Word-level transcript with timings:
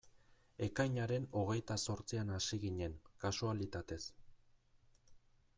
Ekainaren 0.67 1.27
hogeita 1.41 1.77
zortzian 1.91 2.33
hasi 2.37 2.61
ginen, 2.65 2.97
kasualitatez. 3.27 4.03